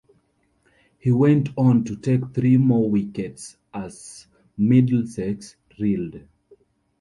[0.97, 4.25] He went on to take three more wickets as
[4.57, 6.21] Middlesex reeled.